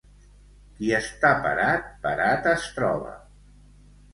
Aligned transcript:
Qui 0.77 0.87
està 0.99 1.31
parat, 1.43 1.85
parat 2.07 2.49
es 2.55 2.67
troba. 2.79 3.13